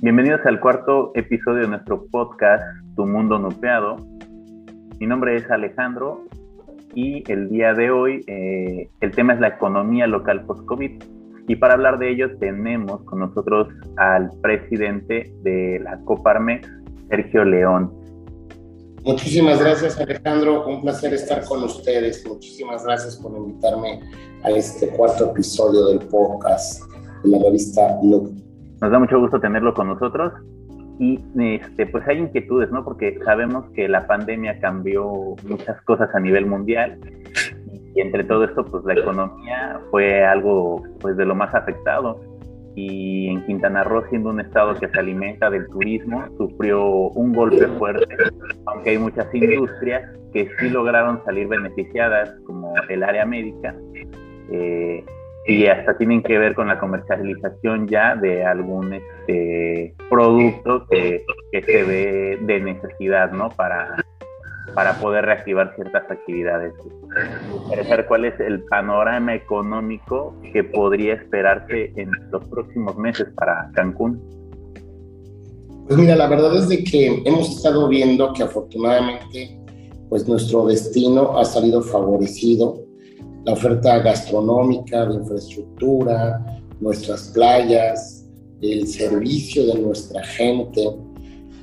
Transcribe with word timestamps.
Bienvenidos 0.00 0.40
al 0.46 0.60
cuarto 0.60 1.10
episodio 1.16 1.62
de 1.62 1.68
nuestro 1.70 2.06
podcast 2.06 2.62
Tu 2.94 3.04
Mundo 3.04 3.36
Nupeado. 3.40 3.96
Mi 5.00 5.08
nombre 5.08 5.34
es 5.34 5.50
Alejandro 5.50 6.24
y 6.94 7.24
el 7.28 7.48
día 7.48 7.74
de 7.74 7.90
hoy 7.90 8.24
eh, 8.28 8.88
el 9.00 9.10
tema 9.10 9.34
es 9.34 9.40
la 9.40 9.48
economía 9.48 10.06
local 10.06 10.46
post-COVID. 10.46 11.02
Y 11.48 11.56
para 11.56 11.74
hablar 11.74 11.98
de 11.98 12.12
ello 12.12 12.38
tenemos 12.38 13.02
con 13.06 13.18
nosotros 13.18 13.66
al 13.96 14.30
presidente 14.40 15.34
de 15.42 15.80
la 15.82 15.98
Coparmex, 16.04 16.68
Sergio 17.08 17.44
León. 17.44 17.92
Muchísimas 19.02 19.58
gracias 19.58 19.98
Alejandro, 19.98 20.64
un 20.68 20.80
placer 20.80 21.12
estar 21.12 21.44
con 21.44 21.64
ustedes. 21.64 22.24
Muchísimas 22.24 22.84
gracias 22.84 23.16
por 23.16 23.36
invitarme 23.36 23.98
a 24.44 24.50
este 24.50 24.90
cuarto 24.90 25.32
episodio 25.32 25.86
del 25.86 25.98
podcast 26.06 26.84
de 27.24 27.30
la 27.30 27.38
revista 27.42 27.98
Look. 28.04 28.47
Nos 28.80 28.90
da 28.90 28.98
mucho 28.98 29.18
gusto 29.18 29.40
tenerlo 29.40 29.74
con 29.74 29.88
nosotros. 29.88 30.32
Y 31.00 31.20
este, 31.38 31.86
pues 31.86 32.06
hay 32.08 32.18
inquietudes, 32.18 32.70
¿no? 32.72 32.84
Porque 32.84 33.18
sabemos 33.24 33.64
que 33.70 33.88
la 33.88 34.06
pandemia 34.06 34.58
cambió 34.60 35.36
muchas 35.48 35.80
cosas 35.82 36.12
a 36.14 36.20
nivel 36.20 36.46
mundial. 36.46 36.98
Y 37.94 38.00
entre 38.00 38.24
todo 38.24 38.44
esto, 38.44 38.64
pues 38.64 38.84
la 38.84 38.94
economía 38.94 39.80
fue 39.90 40.24
algo 40.24 40.82
pues 41.00 41.16
de 41.16 41.24
lo 41.24 41.34
más 41.34 41.54
afectado. 41.54 42.20
Y 42.74 43.28
en 43.28 43.44
Quintana 43.46 43.82
Roo, 43.82 44.04
siendo 44.08 44.30
un 44.30 44.40
estado 44.40 44.74
que 44.74 44.88
se 44.88 44.98
alimenta 44.98 45.50
del 45.50 45.68
turismo, 45.68 46.24
sufrió 46.36 46.84
un 46.86 47.32
golpe 47.32 47.66
fuerte, 47.78 48.06
aunque 48.66 48.90
hay 48.90 48.98
muchas 48.98 49.26
industrias 49.34 50.02
que 50.32 50.48
sí 50.58 50.70
lograron 50.70 51.20
salir 51.24 51.48
beneficiadas, 51.48 52.36
como 52.46 52.74
el 52.88 53.02
área 53.02 53.26
médica, 53.26 53.74
eh, 54.52 55.04
y 55.48 55.66
hasta 55.66 55.96
tienen 55.96 56.22
que 56.22 56.38
ver 56.38 56.54
con 56.54 56.68
la 56.68 56.78
comercialización 56.78 57.88
ya 57.88 58.14
de 58.14 58.44
algún 58.44 58.92
este, 58.92 59.94
producto 60.10 60.86
que, 60.90 61.24
se 61.50 61.82
ve 61.84 62.38
de 62.42 62.60
necesidad, 62.60 63.32
¿no? 63.32 63.48
Para, 63.48 64.04
para 64.74 65.00
poder 65.00 65.24
reactivar 65.24 65.74
ciertas 65.74 66.08
actividades. 66.10 66.74
Cuál 68.06 68.26
es 68.26 68.38
el 68.40 68.62
panorama 68.64 69.34
económico 69.34 70.36
que 70.52 70.64
podría 70.64 71.14
esperarse 71.14 71.92
en 71.96 72.10
los 72.30 72.44
próximos 72.48 72.98
meses 72.98 73.28
para 73.34 73.70
Cancún. 73.72 74.20
Pues 75.86 75.98
mira, 75.98 76.14
la 76.14 76.28
verdad 76.28 76.54
es 76.56 76.68
de 76.68 76.84
que 76.84 77.22
hemos 77.24 77.56
estado 77.56 77.88
viendo 77.88 78.34
que 78.34 78.42
afortunadamente 78.42 79.58
pues 80.10 80.28
nuestro 80.28 80.66
destino 80.66 81.38
ha 81.38 81.46
salido 81.46 81.80
favorecido. 81.80 82.87
La 83.48 83.54
oferta 83.54 83.98
gastronómica, 84.00 85.06
de 85.06 85.14
infraestructura, 85.14 86.60
nuestras 86.80 87.28
playas, 87.28 88.26
el 88.60 88.86
servicio 88.86 89.64
de 89.68 89.80
nuestra 89.80 90.22
gente, 90.22 90.86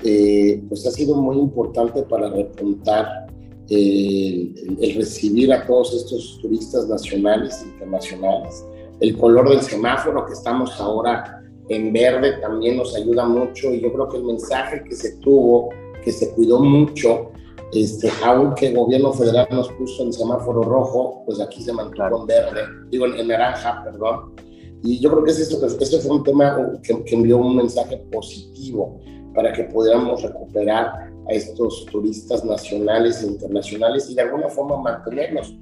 eh, 0.03 0.63
pues 0.67 0.88
ha 0.88 0.89
sido 0.89 1.13
muy 1.16 1.38
importante 1.38 2.02
para 2.02 2.28
repuntar 2.31 3.28
eh, 3.69 4.52
el, 4.81 4.95
recibir 4.95 5.53
a 5.53 5.63
todos 5.67 5.94
estos 5.94 6.39
turistas 6.41 6.88
nacionales 6.88 7.61
e 7.61 7.67
internacionales. 7.67 8.66
El 9.00 9.16
color 9.16 9.52
del 9.52 9.61
semáforo 9.61 10.25
que 10.25 10.33
estamos 10.33 10.81
ahora 10.81 11.44
en 11.69 11.94
verde 11.94 12.39
también 12.41 12.78
nos 12.78 12.95
ayuda 12.95 13.25
mucho 13.25 13.72
y 13.72 13.81
yo 13.81 13.94
creo 13.94 14.09
que 14.09 14.17
el 14.17 14.23
mensaje 14.23 14.83
que 14.89 14.95
se 14.95 15.17
tuvo, 15.17 15.69
que 16.03 16.11
se 16.11 16.31
cuidó 16.31 16.61
mucho, 16.61 17.30
este, 17.73 18.09
aunque 18.23 18.67
el 18.67 18.77
gobierno 18.77 19.11
federal 19.13 19.47
nos 19.52 19.71
puso 19.73 20.03
en 20.03 20.13
semáforo 20.13 20.63
rojo, 20.63 21.23
pues 21.25 21.39
aquí 21.39 21.61
se 21.61 21.73
mantuvo 21.73 22.22
en 22.22 22.27
verde, 22.27 22.61
digo 22.89 23.05
en, 23.05 23.27
naranja, 23.27 23.83
perdón. 23.83 24.35
Y 24.83 24.99
yo 24.99 25.11
creo 25.11 25.23
que 25.23 25.31
es 25.31 25.39
esto, 25.39 25.66
este 25.66 25.99
fue 25.99 26.17
un 26.17 26.23
tema 26.23 26.80
que, 26.83 27.03
que 27.03 27.16
envió 27.16 27.38
un 27.38 27.55
mensaje 27.55 27.97
positivo 28.11 28.99
para 29.33 29.52
que 29.52 29.63
pudiéramos 29.66 30.22
recuperar 30.22 31.11
a 31.27 31.33
estos 31.33 31.85
turistas 31.91 32.45
nacionales 32.45 33.23
e 33.23 33.28
internacionales 33.28 34.09
y 34.09 34.16
de 34.16 34.22
alguna 34.22 34.50
forma 34.50 34.78
mantenerlos. 34.78 35.56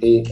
Eh, 0.00 0.22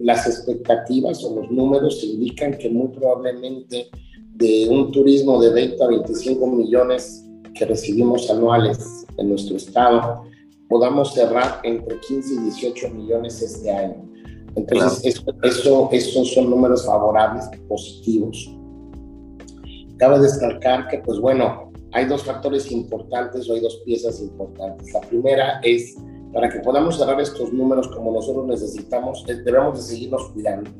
las 0.00 0.26
expectativas 0.26 1.22
o 1.24 1.34
los 1.34 1.50
números 1.50 2.02
indican 2.02 2.56
que 2.56 2.70
muy 2.70 2.88
probablemente 2.88 3.90
de 4.34 4.66
un 4.70 4.90
turismo 4.92 5.40
de 5.42 5.52
20 5.52 5.84
a 5.84 5.88
25 5.88 6.46
millones 6.46 7.26
que 7.54 7.66
recibimos 7.66 8.30
anuales 8.30 9.06
en 9.18 9.28
nuestro 9.28 9.56
estado, 9.56 10.24
podamos 10.70 11.12
cerrar 11.12 11.60
entre 11.64 11.98
15 11.98 12.34
y 12.34 12.38
18 12.38 12.90
millones 12.90 13.42
este 13.42 13.70
año. 13.70 14.08
Entonces, 14.54 15.22
eso, 15.42 15.88
esos 15.92 16.32
son 16.32 16.48
números 16.48 16.86
favorables, 16.86 17.44
positivos. 17.68 18.56
Cabe 19.98 20.20
destacar 20.20 20.88
que, 20.88 20.98
pues 20.98 21.18
bueno, 21.18 21.70
hay 21.92 22.06
dos 22.06 22.22
factores 22.22 22.70
importantes 22.70 23.50
o 23.50 23.54
hay 23.54 23.60
dos 23.60 23.82
piezas 23.84 24.20
importantes. 24.20 24.92
La 24.94 25.00
primera 25.00 25.60
es, 25.62 25.96
para 26.32 26.48
que 26.48 26.60
podamos 26.60 26.96
cerrar 26.96 27.20
estos 27.20 27.52
números 27.52 27.88
como 27.88 28.12
nosotros 28.12 28.46
necesitamos, 28.46 29.24
debemos 29.26 29.76
de 29.76 29.82
seguirnos 29.82 30.30
cuidando. 30.30 30.70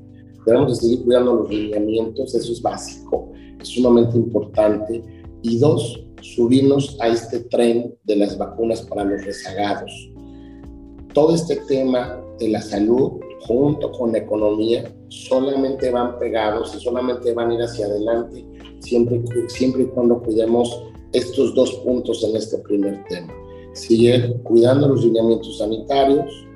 Debemos 0.47 0.69
de 0.71 0.87
seguir 0.87 1.05
cuidando 1.05 1.35
los 1.35 1.51
lineamientos, 1.51 2.35
eso 2.35 2.53
es 2.53 2.63
básico, 2.63 3.33
es 3.61 3.69
sumamente 3.69 4.17
importante. 4.17 5.03
Y 5.43 5.59
dos, 5.59 6.01
subirnos 6.23 6.97
a 7.01 7.09
este 7.09 7.41
tren 7.41 7.95
de 8.05 8.17
las 8.17 8.37
vacunas 8.37 8.83
para 8.83 9.05
los 9.05 9.25
rezagados. 9.25 9.91
Todo 11.15 11.35
este 11.35 11.57
tema 11.69 12.21
de 12.39 12.49
la 12.49 12.63
salud 12.63 13.21
junto 13.41 13.91
con 13.93 14.13
la 14.13 14.19
economía 14.19 14.85
solamente 15.09 15.91
van 15.91 16.19
pegados 16.19 16.75
y 16.75 16.81
solamente 16.81 17.33
van 17.33 17.51
a 17.51 17.55
ir 17.55 17.61
hacia 17.63 17.87
adelante 17.87 18.45
siempre, 18.81 19.23
siempre 19.49 19.83
y 19.83 19.87
cuando 19.87 20.21
cuidemos 20.23 20.85
estos 21.13 21.55
dos 21.55 21.73
puntos 21.85 22.23
en 22.25 22.37
este 22.37 22.59
primer 22.59 23.05
tema. 23.09 23.33
Sigue 23.73 24.35
cuidando 24.43 24.89
los 24.89 25.05
lineamientos 25.05 25.59
sanitarios, 25.59 26.47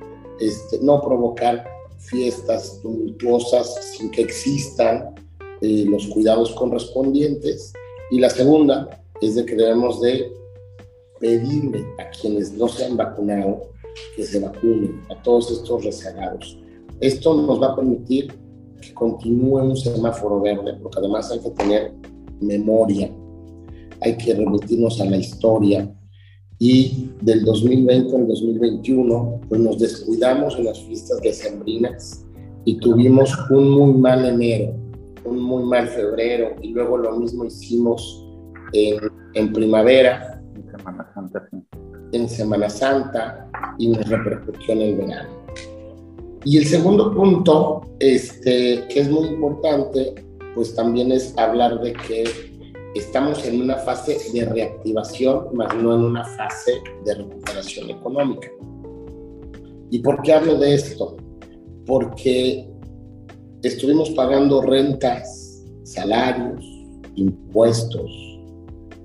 este, 0.41 0.79
no 0.81 1.01
provocar 1.01 1.65
fiestas 1.99 2.81
tumultuosas 2.83 3.97
sin 3.97 4.11
que 4.11 4.23
existan 4.23 5.15
eh, 5.61 5.85
los 5.89 6.07
cuidados 6.09 6.53
correspondientes. 6.53 7.73
Y 8.11 8.19
la 8.19 8.31
segunda 8.31 9.04
es 9.21 9.35
de 9.35 9.45
que 9.45 9.55
debemos 9.55 10.01
de 10.01 10.33
pedirle 11.21 11.85
a 11.99 12.11
quienes 12.11 12.53
no 12.53 12.69
se 12.69 12.85
han 12.85 12.97
vacunado 12.97 13.71
que 14.17 14.25
se 14.25 14.41
vacunen, 14.41 15.01
a 15.11 15.23
todos 15.23 15.51
estos 15.51 15.85
rezagados. 15.85 16.59
Esto 17.01 17.35
nos 17.35 17.63
va 17.63 17.73
a 17.73 17.77
permitir 17.77 18.33
que 18.81 18.93
continúe 18.93 19.63
un 19.63 19.77
semáforo 19.77 20.41
verde, 20.41 20.75
porque 20.83 20.99
además 20.99 21.31
hay 21.31 21.41
que 21.41 21.51
tener 21.51 21.93
memoria 22.41 23.11
hay 24.05 24.17
que 24.17 24.35
remitirnos 24.35 25.01
a 25.01 25.07
la 25.07 25.17
historia. 25.17 25.93
Y 26.59 27.11
del 27.21 27.45
2020 27.45 28.17
al 28.17 28.29
2021, 28.29 29.41
pues 29.49 29.61
nos 29.61 29.79
descuidamos 29.79 30.57
en 30.57 30.67
las 30.67 30.81
fiestas 30.83 31.21
decembrinas 31.21 32.25
y 32.65 32.77
tuvimos 32.79 33.33
un 33.51 33.71
muy 33.71 33.95
mal 33.95 34.25
enero, 34.25 34.75
un 35.25 35.43
muy 35.43 35.65
mal 35.65 35.89
febrero, 35.89 36.55
y 36.63 36.69
luego 36.69 36.97
lo 36.97 37.19
mismo 37.19 37.45
hicimos 37.45 38.24
en, 38.75 38.99
en 39.35 39.53
primavera, 39.53 40.43
en 40.55 40.71
Semana 40.71 41.11
Santa, 41.15 41.49
en 42.12 42.29
Semana 42.29 42.69
Santa, 42.69 43.51
y 43.79 43.89
nos 43.89 44.09
repercutió 44.09 44.75
en 44.75 44.83
el 44.83 44.97
verano. 44.97 45.31
Y 46.45 46.59
el 46.59 46.67
segundo 46.67 47.15
punto, 47.15 47.81
este, 48.01 48.87
que 48.89 49.01
es 49.01 49.11
muy 49.11 49.29
importante, 49.29 50.15
pues 50.55 50.75
también 50.75 51.11
es 51.11 51.37
hablar 51.39 51.81
de 51.81 51.95
que 51.95 52.25
estamos 52.95 53.45
en 53.47 53.62
una 53.62 53.77
fase 53.77 54.19
de 54.33 54.45
reactivación, 54.45 55.49
más 55.55 55.75
no 55.75 55.95
en 55.95 56.03
una 56.03 56.25
fase 56.25 56.73
de 57.05 57.15
recuperación 57.15 57.91
económica. 57.91 58.49
¿Y 59.91 60.01
por 60.01 60.23
qué 60.23 60.35
hablo 60.35 60.59
de 60.59 60.75
esto? 60.75 61.17
Porque 61.87 62.69
estuvimos 63.62 64.11
pagando 64.11 64.61
rentas, 64.62 65.65
salarios, 65.85 66.65
impuestos, 67.15 68.11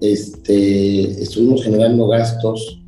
este, 0.02 1.22
estuvimos 1.22 1.64
generando 1.64 2.08
gastos 2.08 2.82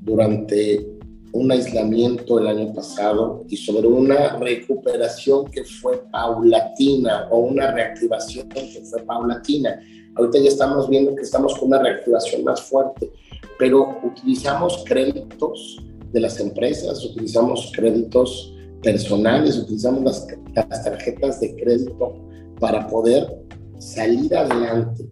durante 0.00 0.98
un 1.32 1.52
aislamiento 1.52 2.38
el 2.38 2.46
año 2.46 2.72
pasado 2.72 3.44
y 3.48 3.56
sobre 3.56 3.86
una 3.86 4.36
recuperación 4.38 5.50
que 5.50 5.64
fue 5.64 6.02
paulatina 6.10 7.28
o 7.30 7.40
una 7.40 7.70
reactivación 7.72 8.48
que 8.48 8.82
fue 8.90 9.02
paulatina. 9.02 9.80
Ahorita 10.16 10.38
ya 10.38 10.48
estamos 10.48 10.88
viendo 10.88 11.14
que 11.14 11.22
estamos 11.22 11.56
con 11.58 11.68
una 11.68 11.82
reactivación 11.82 12.44
más 12.44 12.62
fuerte, 12.62 13.10
pero 13.58 14.00
utilizamos 14.02 14.84
créditos 14.86 15.78
de 16.12 16.20
las 16.20 16.40
empresas, 16.40 17.04
utilizamos 17.04 17.70
créditos 17.74 18.54
personales, 18.82 19.58
utilizamos 19.58 20.02
las, 20.04 20.26
las 20.54 20.84
tarjetas 20.84 21.40
de 21.40 21.54
crédito 21.56 22.14
para 22.58 22.86
poder 22.88 23.44
salir 23.78 24.34
adelante. 24.34 25.04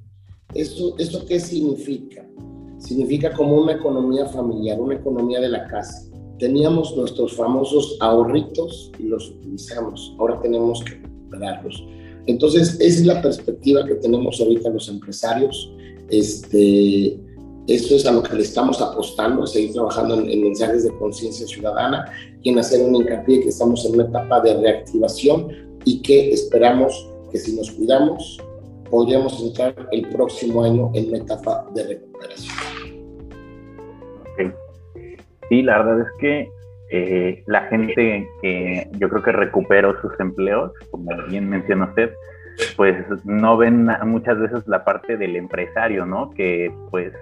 ¿Esto, 0.56 0.94
¿Esto 0.99 1.25
qué 1.26 1.38
significa? 1.38 2.26
Significa 2.79 3.32
como 3.32 3.56
una 3.56 3.73
economía 3.73 4.26
familiar, 4.26 4.81
una 4.81 4.94
economía 4.94 5.41
de 5.41 5.49
la 5.49 5.67
casa. 5.67 6.08
Teníamos 6.38 6.97
nuestros 6.97 7.35
famosos 7.35 7.97
ahorritos 8.00 8.93
y 8.99 9.05
los 9.05 9.31
utilizamos. 9.31 10.14
Ahora 10.19 10.41
tenemos 10.41 10.82
que 10.85 10.94
recuperarlos. 10.94 11.85
Entonces, 12.26 12.75
esa 12.81 13.00
es 13.00 13.06
la 13.06 13.23
perspectiva 13.23 13.87
que 13.87 13.94
tenemos 13.94 14.41
ahorita 14.41 14.69
los 14.70 14.88
empresarios. 14.88 15.73
Este, 16.11 17.19
esto 17.67 17.97
es 17.97 18.06
a 18.06 18.12
lo 18.12 18.23
que 18.23 18.37
le 18.37 18.43
estamos 18.43 18.81
apostando, 18.81 19.43
a 19.43 19.47
seguir 19.47 19.73
trabajando 19.73 20.20
en, 20.20 20.43
mensajes 20.43 20.85
de 20.85 20.97
conciencia 20.99 21.47
ciudadana 21.47 22.05
y 22.43 22.50
en 22.50 22.59
hacer 22.59 22.85
un 22.85 22.94
hincapié 22.94 23.41
que 23.41 23.49
estamos 23.49 23.85
en 23.85 23.94
una 23.94 24.05
etapa 24.05 24.41
de 24.41 24.55
reactivación 24.55 25.49
y 25.85 26.00
que 26.02 26.32
esperamos 26.32 27.09
que 27.32 27.38
si 27.38 27.56
nos 27.56 27.70
cuidamos, 27.73 28.38
podríamos 28.91 29.43
entrar 29.43 29.75
el 29.93 30.09
próximo 30.09 30.65
año 30.65 30.91
en 30.94 31.09
una 31.09 31.19
etapa 31.19 31.67
de 31.75 31.87
recuperación. 31.87 32.55
Sí, 35.49 35.62
la 35.62 35.79
verdad 35.79 36.00
es 36.00 36.12
que 36.19 36.50
eh, 36.91 37.43
la 37.47 37.62
gente 37.62 38.29
que 38.43 38.88
yo 38.99 39.09
creo 39.09 39.23
que 39.23 39.33
recuperó 39.33 40.00
sus 40.00 40.19
empleos, 40.19 40.73
como 40.91 41.11
bien 41.29 41.49
menciona 41.49 41.87
usted, 41.87 42.11
pues 42.77 42.97
no 43.25 43.56
ven 43.56 43.88
muchas 44.05 44.38
veces 44.38 44.67
la 44.67 44.85
parte 44.85 45.17
del 45.17 45.37
empresario, 45.37 46.06
¿no? 46.06 46.31
Que 46.31 46.73
pues 46.91 47.12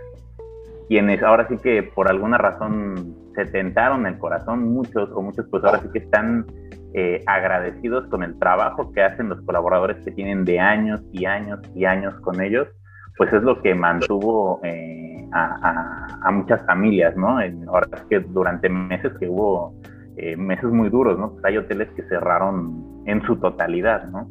quienes 0.88 1.22
ahora 1.22 1.48
sí 1.48 1.56
que 1.58 1.82
por 1.82 2.08
alguna 2.08 2.38
razón 2.38 3.14
se 3.34 3.46
tentaron 3.46 4.06
el 4.06 4.18
corazón, 4.18 4.72
muchos 4.72 5.10
o 5.12 5.22
muchos 5.22 5.46
pues 5.50 5.64
ahora 5.64 5.80
sí 5.82 5.88
que 5.92 5.98
están 5.98 6.46
eh, 6.96 7.22
agradecidos 7.26 8.06
con 8.06 8.22
el 8.22 8.38
trabajo 8.38 8.92
que 8.92 9.02
hacen 9.02 9.28
los 9.28 9.40
colaboradores 9.42 9.96
que 10.04 10.12
tienen 10.12 10.44
de 10.44 10.60
años 10.60 11.00
y 11.12 11.24
años 11.24 11.60
y 11.74 11.84
años 11.84 12.14
con 12.20 12.40
ellos, 12.40 12.68
pues 13.16 13.32
es 13.32 13.42
lo 13.42 13.60
que 13.62 13.74
mantuvo 13.74 14.60
eh, 14.62 15.28
a, 15.32 16.30
muchas 16.30 16.64
familias, 16.66 17.16
¿no? 17.16 17.38
ahora 17.68 17.88
es 17.96 18.02
que 18.08 18.20
durante 18.20 18.68
meses 18.68 19.12
que 19.18 19.28
hubo 19.28 19.74
eh, 20.16 20.36
meses 20.36 20.70
muy 20.70 20.88
duros, 20.88 21.18
¿no? 21.18 21.32
Pues 21.32 21.44
hay 21.44 21.56
hoteles 21.56 21.88
que 21.96 22.04
cerraron 22.04 23.02
en 23.06 23.20
su 23.22 23.36
totalidad, 23.36 24.06
¿no? 24.10 24.28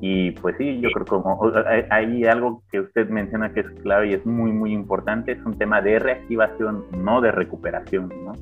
Y 0.00 0.30
pues 0.32 0.56
sí, 0.56 0.80
yo 0.80 0.88
creo 0.90 1.22
que 1.22 1.86
hay, 1.90 2.24
algo 2.24 2.62
que 2.70 2.80
usted 2.80 3.10
menciona 3.10 3.52
que 3.52 3.60
es 3.60 3.70
clave 3.82 4.08
y 4.08 4.14
es 4.14 4.24
muy, 4.24 4.52
muy 4.52 4.72
importante, 4.72 5.32
es 5.32 5.44
un 5.44 5.58
tema 5.58 5.82
de 5.82 5.98
reactivación, 5.98 6.84
no 6.96 7.20
de 7.20 7.32
recuperación, 7.32 8.08
¿no? 8.24 8.32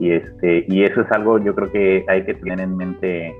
Y, 0.00 0.12
este, 0.12 0.64
y 0.66 0.82
eso 0.82 1.02
es 1.02 1.12
algo 1.12 1.38
yo 1.38 1.54
creo 1.54 1.70
que 1.70 2.04
hay 2.08 2.24
que 2.24 2.34
tener 2.34 2.58
en 2.60 2.76
mente 2.76 3.34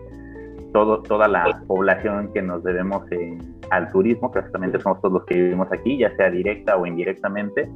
todo, 0.73 1.03
toda 1.03 1.27
la 1.27 1.63
población 1.67 2.31
que 2.33 2.43
nos 2.43 2.63
debemos 2.63 3.03
eh, 3.11 3.37
al 3.71 3.91
turismo, 3.91 4.31
que 4.31 4.41
básicamente 4.41 4.79
somos 4.81 5.01
todos 5.01 5.15
los 5.15 5.25
que 5.25 5.35
vivimos 5.37 5.69
aquí, 5.73 5.99
ya 5.99 6.15
sea 6.17 6.31
directa 6.31 6.77
o 6.77 6.87
indirectamente, 6.87 7.69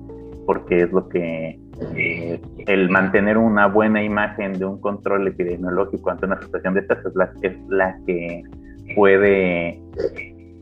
porque 0.46 0.82
es 0.82 0.92
lo 0.92 1.08
que 1.08 1.58
eh, 1.96 2.40
el 2.66 2.90
mantener 2.90 3.38
una 3.38 3.66
buena 3.66 4.02
imagen 4.02 4.52
de 4.52 4.66
un 4.66 4.80
control 4.80 5.26
epidemiológico 5.26 6.10
ante 6.10 6.26
una 6.26 6.40
situación 6.40 6.74
de 6.74 6.80
estas 6.80 7.04
es 7.04 7.14
la, 7.14 7.32
es 7.42 7.56
la 7.68 7.96
que 8.06 8.42
puede 8.94 9.80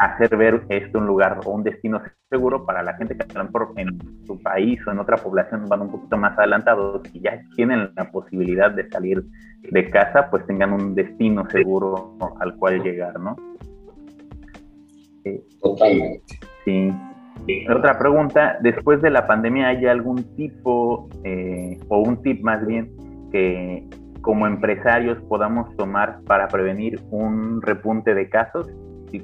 hacer 0.04 0.36
ver 0.36 0.62
esto 0.68 0.98
un 0.98 1.06
lugar 1.06 1.40
o 1.44 1.50
un 1.50 1.62
destino 1.62 2.00
seguro 2.28 2.66
para 2.66 2.82
la 2.82 2.94
gente 2.94 3.16
que 3.16 3.22
a 3.22 3.38
lo 3.38 3.44
mejor 3.44 3.72
en 3.76 3.98
su 4.26 4.40
país 4.42 4.80
o 4.86 4.90
en 4.90 4.98
otra 4.98 5.16
población 5.16 5.68
van 5.68 5.82
un 5.82 5.90
poquito 5.90 6.16
más 6.16 6.36
adelantados 6.38 7.02
y 7.12 7.20
ya 7.20 7.40
tienen 7.54 7.90
la 7.94 8.10
posibilidad 8.10 8.72
de 8.72 8.88
salir 8.90 9.22
de 9.62 9.90
casa, 9.90 10.28
pues 10.30 10.44
tengan 10.46 10.72
un 10.72 10.94
destino 10.94 11.48
seguro 11.50 12.16
al 12.40 12.56
cual 12.56 12.82
llegar, 12.82 13.18
¿no? 13.20 13.36
Totalmente. 15.62 16.38
Sí. 16.64 16.92
Otra 17.68 17.98
pregunta, 17.98 18.58
después 18.60 19.00
de 19.02 19.10
la 19.10 19.26
pandemia, 19.26 19.68
¿hay 19.68 19.86
algún 19.86 20.34
tipo 20.36 21.08
eh, 21.24 21.78
o 21.88 21.98
un 21.98 22.22
tip 22.22 22.42
más 22.42 22.64
bien 22.66 22.90
que 23.30 23.88
como 24.20 24.46
empresarios 24.46 25.20
podamos 25.28 25.74
tomar 25.76 26.20
para 26.26 26.48
prevenir 26.48 27.00
un 27.10 27.60
repunte 27.62 28.14
de 28.14 28.28
casos, 28.28 28.68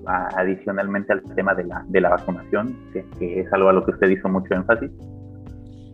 adicionalmente 0.06 1.12
al 1.12 1.22
tema 1.34 1.54
de 1.54 1.64
la, 1.64 1.84
de 1.88 2.00
la 2.00 2.10
vacunación, 2.10 2.76
que, 2.92 3.40
es 3.40 3.52
algo 3.52 3.68
a 3.68 3.72
lo 3.72 3.84
que 3.84 3.92
usted 3.92 4.10
hizo 4.10 4.28
mucho 4.28 4.54
énfasis? 4.54 4.90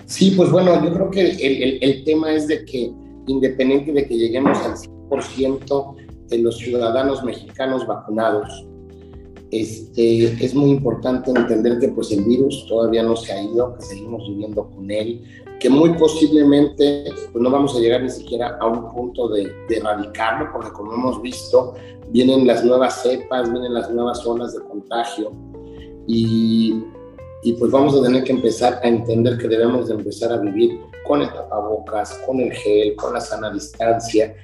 Sí, 0.06 0.34
pues 0.36 0.50
bueno, 0.50 0.84
yo 0.84 0.92
creo 0.92 1.10
que 1.10 1.30
el, 1.30 1.78
el, 1.82 2.04
tema 2.04 2.32
es 2.32 2.46
de 2.46 2.64
que 2.64 2.92
independiente 3.26 3.92
de 3.92 4.06
que 4.06 4.16
lleguemos 4.16 4.58
al 4.64 4.74
100% 4.74 5.96
de 6.28 6.38
los 6.38 6.58
ciudadanos 6.58 7.24
mexicanos 7.24 7.86
vacunados, 7.86 8.66
este, 9.54 10.44
es 10.44 10.52
muy 10.52 10.70
importante 10.70 11.30
entender 11.30 11.78
que 11.78 11.86
pues 11.86 12.10
el 12.10 12.24
virus 12.24 12.66
todavía 12.66 13.04
no 13.04 13.14
se 13.14 13.32
ha 13.32 13.40
ido, 13.40 13.76
que 13.76 13.82
seguimos 13.82 14.28
viviendo 14.28 14.68
con 14.68 14.90
él, 14.90 15.22
que 15.60 15.70
muy 15.70 15.90
posiblemente 15.90 17.04
pues, 17.30 17.40
no 17.40 17.50
vamos 17.50 17.76
a 17.76 17.78
llegar 17.78 18.02
ni 18.02 18.10
siquiera 18.10 18.58
a 18.60 18.66
un 18.66 18.92
punto 18.92 19.28
de, 19.28 19.54
erradicarlo, 19.68 20.50
porque 20.52 20.72
como 20.72 20.94
hemos 20.94 21.22
visto, 21.22 21.74
vienen 22.10 22.48
las 22.48 22.64
nuevas 22.64 23.00
cepas, 23.02 23.48
vienen 23.52 23.74
las 23.74 23.92
nuevas 23.92 24.26
olas 24.26 24.54
de 24.54 24.60
contagio 24.64 25.30
y, 26.08 26.82
y 27.44 27.52
pues 27.52 27.70
vamos 27.70 27.96
a 27.96 28.02
tener 28.02 28.24
que 28.24 28.32
empezar 28.32 28.80
a 28.82 28.88
entender 28.88 29.38
que 29.38 29.46
debemos 29.46 29.86
de 29.86 29.94
empezar 29.94 30.32
a 30.32 30.38
vivir 30.38 30.80
con 31.06 31.22
el 31.22 31.28
tapabocas, 31.28 32.14
con 32.26 32.40
el 32.40 32.52
gel, 32.52 32.96
con 32.96 33.12
la 33.12 33.20
sana 33.20 33.52
distancia 33.52 34.34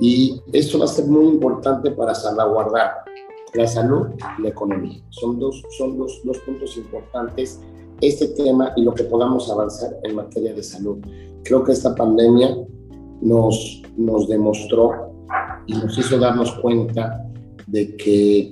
y 0.00 0.40
esto 0.54 0.78
va 0.78 0.86
a 0.86 0.88
ser 0.88 1.04
muy 1.04 1.26
importante 1.26 1.90
para 1.90 2.14
salvaguardar 2.14 3.04
la 3.54 3.66
salud 3.66 4.08
y 4.38 4.42
la 4.42 4.48
economía. 4.48 5.00
Son 5.10 5.38
dos, 5.38 5.62
son 5.78 5.96
dos, 5.96 6.20
dos 6.24 6.38
puntos 6.38 6.76
importantes 6.76 7.60
este 8.00 8.28
tema 8.28 8.72
y 8.76 8.82
lo 8.82 8.94
que 8.94 9.04
podamos 9.04 9.50
avanzar 9.50 9.96
en 10.02 10.16
materia 10.16 10.52
de 10.52 10.62
salud. 10.62 10.98
Creo 11.44 11.62
que 11.62 11.72
esta 11.72 11.94
pandemia 11.94 12.56
nos, 13.20 13.82
nos 13.96 14.28
demostró 14.28 15.12
y 15.66 15.74
nos 15.74 15.96
hizo 15.96 16.18
darnos 16.18 16.52
cuenta 16.56 17.24
de 17.66 17.96
que 17.96 18.50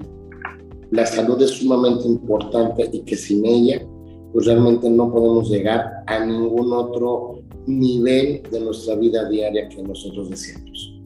la 0.90 1.06
salud 1.06 1.40
es 1.42 1.50
sumamente 1.50 2.06
importante 2.06 2.88
y 2.92 3.00
que 3.00 3.16
sin 3.16 3.44
ella 3.44 3.86
pues 4.32 4.46
realmente 4.46 4.88
no 4.88 5.12
podemos 5.12 5.50
llegar 5.50 6.04
a 6.06 6.24
ningún 6.24 6.72
otro 6.72 7.40
nivel 7.66 8.42
de 8.50 8.60
nuestra 8.60 8.94
vida 8.96 9.28
diaria 9.28 9.68
que 9.68 9.82
nosotros 9.82 10.30
deseamos. 10.30 11.00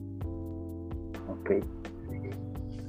Ok. 1.29 1.76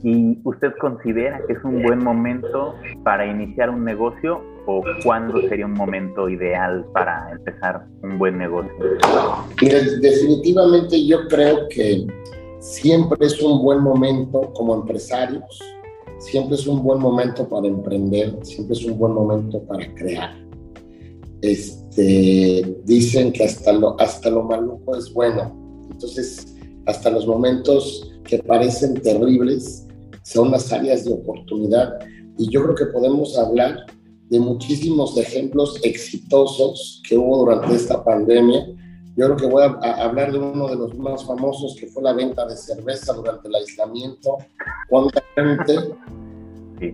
¿Y 0.03 0.39
usted 0.45 0.73
considera 0.81 1.41
que 1.47 1.55
es 1.55 1.65
un 1.65 1.83
buen 1.83 2.05
momento 2.05 2.75
para 3.03 3.27
iniciar 3.27 3.71
un 3.71 3.85
negocio 3.85 4.41
o 4.67 4.83
cuándo 5.03 5.41
sería 5.49 5.67
un 5.67 5.73
momento 5.73 6.29
ideal 6.29 6.85
para 6.93 7.33
empezar 7.33 7.85
un 8.03 8.17
buen 8.19 8.39
negocio? 8.39 8.73
Mira, 9.61 9.79
definitivamente 10.01 11.05
yo 11.05 11.27
creo 11.29 11.69
que 11.69 12.07
siempre 12.61 13.27
es 13.27 13.43
un 13.43 13.63
buen 13.63 13.81
momento 13.81 14.53
como 14.55 14.77
empresarios, 14.77 15.59
siempre 16.19 16.55
es 16.55 16.67
un 16.69 16.83
buen 16.83 17.01
momento 17.01 17.49
para 17.49 17.67
emprender, 17.67 18.37
siempre 18.43 18.77
es 18.77 18.85
un 18.85 18.99
buen 18.99 19.15
momento 19.15 19.61
para 19.65 19.85
crear. 19.95 20.33
Este, 21.43 22.77
dicen 22.85 23.33
que 23.33 23.45
hasta 23.45 23.73
lo, 23.73 24.01
hasta 24.01 24.31
lo 24.31 24.45
maluco 24.45 24.97
es 24.97 25.13
bueno. 25.13 25.57
Entonces, 25.91 26.57
hasta 26.87 27.11
los 27.11 27.27
momentos 27.27 28.13
que 28.25 28.39
parecen 28.39 28.95
terribles 29.01 29.88
son 30.29 30.51
las 30.51 30.71
áreas 30.73 31.05
de 31.05 31.13
oportunidad. 31.13 31.99
Y 32.37 32.51
yo 32.51 32.63
creo 32.63 32.75
que 32.75 32.87
podemos 32.87 33.37
hablar 33.39 33.87
de 34.29 34.39
muchísimos 34.39 35.17
ejemplos 35.17 35.81
exitosos 35.83 37.03
que 37.09 37.17
hubo 37.17 37.39
durante 37.39 37.75
esta 37.75 38.05
pandemia. 38.05 38.67
Yo 39.17 39.27
creo 39.27 39.37
que 39.37 39.47
voy 39.47 39.63
a, 39.63 40.05
hablar 40.05 40.33
de 40.33 40.39
uno 40.39 40.69
de 40.69 40.77
los 40.77 40.97
más 40.99 41.25
famosos, 41.25 41.77
que 41.81 41.87
fue 41.87 42.03
la 42.03 42.13
venta 42.13 42.47
de 42.47 42.57
cerveza 42.57 43.15
durante 43.15 43.49
el 43.49 43.55
aislamiento. 43.55 44.37
Cuánta 44.91 45.23
gente 45.35 45.77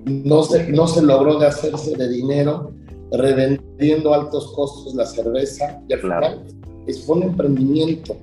no 0.07 0.43
se, 0.45 0.69
no 0.71 0.87
se 0.87 1.03
logró 1.03 1.39
de 1.39 1.47
hacerse 1.47 1.97
de 1.97 2.09
dinero 2.09 2.73
revendiendo 3.11 4.15
altos 4.15 4.53
costos 4.53 4.95
la 4.95 5.07
cerveza 5.07 5.83
y 5.89 5.93
al 5.93 6.01
final 6.01 6.45
es, 6.87 7.09
un 7.09 7.25
emprendimiento. 7.25 8.17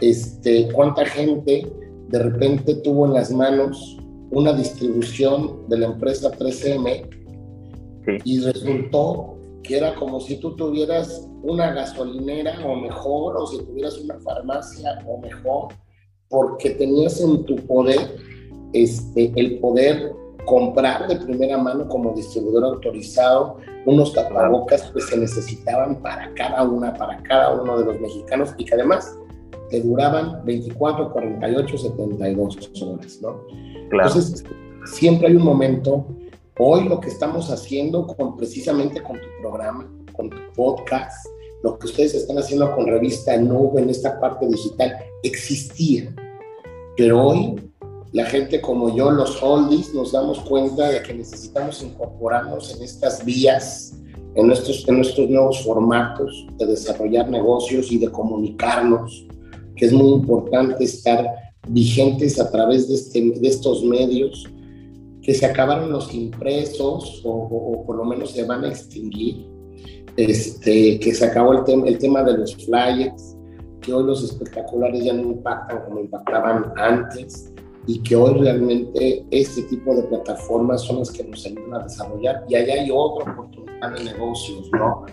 Este, 0.00 0.68
cuánta 0.72 1.04
gente 1.06 1.66
de 2.08 2.18
repente 2.18 2.74
tuvo 2.76 3.06
en 3.06 3.14
las 3.14 3.30
manos 3.32 3.96
una 4.30 4.52
distribución 4.52 5.68
de 5.68 5.78
la 5.78 5.86
empresa 5.86 6.30
3M 6.30 7.08
y 8.24 8.40
resultó 8.40 9.36
que 9.62 9.76
era 9.76 9.94
como 9.94 10.20
si 10.20 10.36
tú 10.36 10.56
tuvieras 10.56 11.28
una 11.42 11.72
gasolinera 11.72 12.58
o 12.66 12.76
mejor, 12.76 13.36
o 13.36 13.46
si 13.46 13.58
tuvieras 13.64 13.98
una 13.98 14.18
farmacia 14.20 14.98
o 15.06 15.18
mejor, 15.18 15.68
porque 16.28 16.70
tenías 16.70 17.20
en 17.20 17.44
tu 17.44 17.56
poder 17.56 17.98
este, 18.72 19.32
el 19.36 19.58
poder 19.58 20.12
comprar 20.46 21.06
de 21.08 21.16
primera 21.16 21.58
mano 21.58 21.88
como 21.88 22.12
distribuidor 22.14 22.64
autorizado 22.64 23.58
unos 23.86 24.12
tapabocas 24.12 24.90
que 24.92 25.00
se 25.00 25.16
necesitaban 25.16 26.00
para 26.00 26.32
cada 26.34 26.62
una, 26.62 26.94
para 26.94 27.22
cada 27.22 27.60
uno 27.60 27.78
de 27.78 27.84
los 27.86 28.00
mexicanos 28.00 28.54
y 28.56 28.64
que 28.64 28.74
además 28.74 29.18
te 29.70 29.80
duraban 29.80 30.44
24, 30.44 31.12
48, 31.12 31.78
72 31.78 32.82
horas, 32.82 33.18
¿no? 33.22 33.40
Entonces, 33.90 34.44
siempre 34.84 35.28
hay 35.28 35.36
un 35.36 35.44
momento. 35.44 36.06
Hoy 36.58 36.88
lo 36.88 37.00
que 37.00 37.08
estamos 37.08 37.50
haciendo 37.50 38.06
con 38.06 38.36
precisamente 38.36 39.02
con 39.02 39.16
tu 39.16 39.26
programa, 39.40 39.90
con 40.14 40.28
tu 40.28 40.36
podcast, 40.54 41.26
lo 41.62 41.78
que 41.78 41.86
ustedes 41.86 42.14
están 42.14 42.38
haciendo 42.38 42.74
con 42.74 42.86
Revista 42.86 43.36
Nube 43.36 43.80
en 43.80 43.90
esta 43.90 44.20
parte 44.20 44.46
digital, 44.46 44.96
existía. 45.22 46.14
Pero 46.96 47.26
hoy 47.26 47.56
la 48.12 48.24
gente 48.26 48.60
como 48.60 48.94
yo, 48.94 49.10
los 49.10 49.42
oldies, 49.42 49.94
nos 49.94 50.12
damos 50.12 50.40
cuenta 50.40 50.88
de 50.88 51.02
que 51.02 51.14
necesitamos 51.14 51.82
incorporarnos 51.82 52.74
en 52.74 52.82
estas 52.82 53.24
vías, 53.24 53.94
en 54.34 54.46
nuestros, 54.46 54.86
en 54.88 54.96
nuestros 54.96 55.28
nuevos 55.30 55.64
formatos 55.64 56.46
de 56.58 56.66
desarrollar 56.66 57.28
negocios 57.28 57.90
y 57.92 57.98
de 57.98 58.10
comunicarnos, 58.10 59.26
que 59.80 59.86
es 59.86 59.92
muy 59.94 60.10
importante 60.10 60.84
estar 60.84 61.26
vigentes 61.66 62.38
a 62.38 62.50
través 62.50 62.86
de, 62.86 62.96
este, 62.96 63.18
de 63.18 63.48
estos 63.48 63.82
medios, 63.82 64.46
que 65.22 65.32
se 65.32 65.46
acabaron 65.46 65.90
los 65.90 66.12
impresos 66.12 67.22
o, 67.24 67.30
o, 67.30 67.86
por 67.86 67.96
lo 67.96 68.04
menos 68.04 68.32
se 68.32 68.44
van 68.44 68.64
a 68.64 68.68
extinguir, 68.68 69.46
este, 70.18 71.00
que 71.00 71.14
se 71.14 71.24
acabó 71.24 71.54
el, 71.54 71.64
tema 71.64 71.86
el 71.88 71.96
tema 71.96 72.22
de 72.22 72.36
los 72.36 72.54
flyers, 72.56 73.38
que 73.80 73.94
hoy 73.94 74.04
los 74.04 74.22
espectaculares 74.22 75.02
ya 75.02 75.14
no 75.14 75.22
impactan 75.22 75.82
como 75.86 76.00
impactaban 76.00 76.74
antes 76.76 77.50
y 77.86 78.02
que 78.02 78.16
hoy 78.16 78.34
realmente 78.34 79.24
este 79.30 79.62
tipo 79.62 79.94
de 79.94 80.02
plataformas 80.02 80.82
son 80.82 80.98
las 80.98 81.10
que 81.10 81.24
nos 81.24 81.46
ayudan 81.46 81.72
a 81.72 81.84
desarrollar 81.84 82.44
y 82.50 82.54
allá 82.54 82.74
hay 82.74 82.90
otra 82.92 83.32
oportunidad 83.32 83.94
de 83.94 84.04
negocios, 84.04 84.68
¿no? 84.74 85.06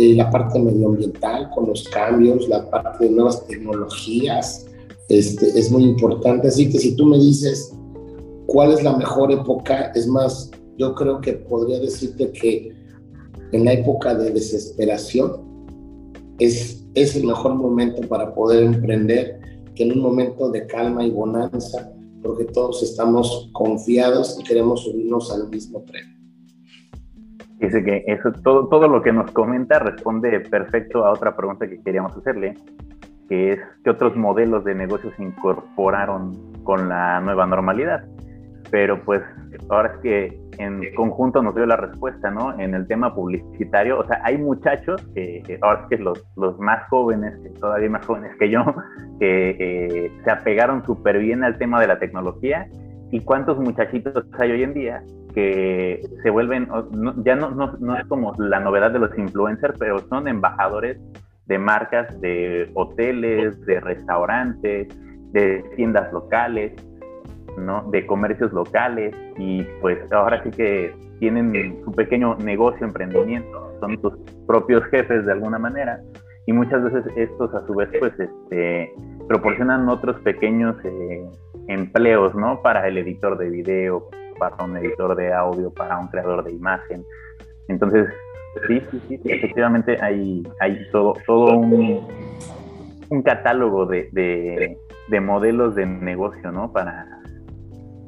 Eh, 0.00 0.14
la 0.14 0.30
parte 0.30 0.58
medioambiental 0.58 1.50
con 1.50 1.66
los 1.66 1.86
cambios, 1.90 2.48
la 2.48 2.70
parte 2.70 3.04
de 3.04 3.10
nuevas 3.10 3.46
tecnologías, 3.46 4.64
este, 5.10 5.46
es 5.58 5.70
muy 5.70 5.84
importante. 5.84 6.48
Así 6.48 6.70
que 6.70 6.78
si 6.78 6.96
tú 6.96 7.04
me 7.04 7.18
dices 7.18 7.76
cuál 8.46 8.72
es 8.72 8.82
la 8.82 8.96
mejor 8.96 9.30
época, 9.30 9.92
es 9.94 10.06
más, 10.06 10.50
yo 10.78 10.94
creo 10.94 11.20
que 11.20 11.34
podría 11.34 11.80
decirte 11.80 12.32
que 12.32 12.74
en 13.52 13.66
la 13.66 13.74
época 13.74 14.14
de 14.14 14.30
desesperación 14.30 15.32
es, 16.38 16.82
es 16.94 17.14
el 17.14 17.26
mejor 17.26 17.56
momento 17.56 18.00
para 18.08 18.34
poder 18.34 18.62
emprender 18.62 19.38
que 19.74 19.82
en 19.82 19.92
un 19.92 20.00
momento 20.00 20.48
de 20.48 20.66
calma 20.66 21.04
y 21.04 21.10
bonanza, 21.10 21.92
porque 22.22 22.46
todos 22.46 22.82
estamos 22.82 23.50
confiados 23.52 24.38
y 24.40 24.44
queremos 24.44 24.82
subirnos 24.82 25.30
al 25.30 25.50
mismo 25.50 25.82
tren. 25.82 26.19
Dice 27.60 27.84
que 27.84 28.04
eso, 28.06 28.32
todo, 28.42 28.68
todo 28.68 28.88
lo 28.88 29.02
que 29.02 29.12
nos 29.12 29.30
comenta 29.32 29.78
responde 29.78 30.40
perfecto 30.40 31.04
a 31.04 31.12
otra 31.12 31.36
pregunta 31.36 31.68
que 31.68 31.82
queríamos 31.82 32.16
hacerle, 32.16 32.54
que 33.28 33.52
es 33.52 33.60
qué 33.84 33.90
otros 33.90 34.16
modelos 34.16 34.64
de 34.64 34.74
negocios 34.74 35.12
incorporaron 35.18 36.32
con 36.64 36.88
la 36.88 37.20
nueva 37.20 37.46
normalidad. 37.46 38.04
Pero 38.70 39.02
pues 39.04 39.22
ahora 39.68 39.92
es 39.94 39.98
que 40.00 40.40
en 40.58 40.94
conjunto 40.94 41.42
nos 41.42 41.54
dio 41.54 41.66
la 41.66 41.76
respuesta, 41.76 42.30
¿no? 42.30 42.58
En 42.58 42.74
el 42.74 42.86
tema 42.86 43.14
publicitario, 43.14 43.98
o 43.98 44.06
sea, 44.06 44.20
hay 44.24 44.38
muchachos, 44.38 45.06
que 45.14 45.58
ahora 45.62 45.82
es 45.82 45.88
que 45.88 46.02
los, 46.02 46.24
los 46.36 46.58
más 46.58 46.88
jóvenes, 46.88 47.34
todavía 47.60 47.90
más 47.90 48.06
jóvenes 48.06 48.32
que 48.38 48.50
yo, 48.50 48.64
que 49.20 49.56
eh, 49.58 50.12
se 50.24 50.30
apegaron 50.30 50.84
súper 50.84 51.18
bien 51.18 51.44
al 51.44 51.58
tema 51.58 51.80
de 51.80 51.88
la 51.88 51.98
tecnología. 51.98 52.66
¿Y 53.10 53.20
cuántos 53.20 53.58
muchachitos 53.58 54.24
hay 54.38 54.52
hoy 54.52 54.62
en 54.62 54.74
día 54.74 55.02
que 55.34 56.00
se 56.22 56.30
vuelven, 56.30 56.68
ya 57.24 57.36
no, 57.36 57.50
no, 57.50 57.76
no, 57.78 57.96
es 57.96 58.06
como 58.06 58.34
la 58.38 58.60
novedad 58.60 58.90
de 58.90 58.98
los 58.98 59.16
influencers, 59.16 59.78
pero 59.78 59.98
son 60.08 60.28
embajadores 60.28 60.98
de 61.46 61.58
marcas 61.58 62.20
de 62.20 62.70
hoteles, 62.74 63.60
de 63.66 63.80
restaurantes, 63.80 64.88
de 65.32 65.64
tiendas 65.76 66.12
locales, 66.12 66.72
¿no? 67.58 67.88
de 67.90 68.06
comercios 68.06 68.52
locales 68.52 69.14
y 69.38 69.64
pues 69.80 69.98
ahora 70.12 70.42
sí 70.44 70.50
que 70.50 70.94
tienen 71.18 71.82
su 71.84 71.92
pequeño 71.92 72.36
negocio, 72.36 72.86
emprendimiento, 72.86 73.72
son 73.80 74.00
sus 74.00 74.12
propios 74.46 74.84
jefes 74.86 75.26
de 75.26 75.32
alguna 75.32 75.58
manera 75.58 76.00
y 76.46 76.52
muchas 76.52 76.82
veces 76.82 77.04
estos 77.16 77.54
a 77.54 77.66
su 77.66 77.74
vez 77.74 77.88
pues 77.98 78.12
este, 78.18 78.92
proporcionan 79.28 79.88
otros 79.88 80.20
pequeños 80.22 80.76
eh, 80.84 81.28
empleos, 81.70 82.34
¿no? 82.34 82.60
Para 82.62 82.86
el 82.88 82.98
editor 82.98 83.38
de 83.38 83.48
video, 83.48 84.08
para 84.38 84.62
un 84.64 84.76
editor 84.76 85.14
de 85.16 85.32
audio, 85.32 85.72
para 85.72 85.98
un 85.98 86.08
creador 86.08 86.44
de 86.44 86.52
imagen. 86.52 87.04
Entonces, 87.68 88.08
sí, 88.66 88.82
sí, 88.90 89.00
sí, 89.08 89.20
efectivamente 89.24 89.96
hay, 90.02 90.42
hay 90.60 90.78
todo, 90.90 91.14
todo 91.26 91.56
un, 91.56 92.08
un 93.08 93.22
catálogo 93.22 93.86
de, 93.86 94.08
de, 94.12 95.20
modelos 95.20 95.76
de 95.76 95.86
negocio, 95.86 96.50
¿no? 96.50 96.72
Para, 96.72 97.06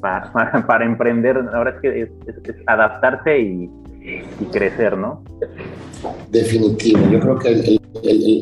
para, 0.01 0.67
para, 0.67 0.85
emprender, 0.85 1.39
ahora 1.53 1.71
es 1.71 1.81
que 1.81 2.03
es, 2.03 2.11
adaptarse 2.67 3.39
y, 3.39 3.71
y, 4.41 4.45
crecer, 4.47 4.99
¿no? 4.99 5.23
Definitivo, 6.31 7.01
yo 7.09 7.21
creo 7.21 7.39
que 7.39 7.79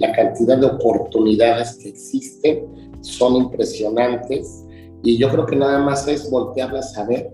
la 0.00 0.12
cantidad 0.12 0.56
de 0.56 0.66
oportunidades 0.66 1.78
que 1.82 1.90
existen 1.90 2.64
son 3.02 3.36
impresionantes 3.36 4.64
y 5.02 5.18
yo 5.18 5.28
creo 5.30 5.46
que 5.46 5.56
nada 5.56 5.78
más 5.78 6.06
es 6.08 6.30
voltearlas 6.30 6.96
a 6.98 7.06
ver 7.06 7.28